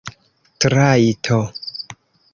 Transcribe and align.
trajto 0.65 1.39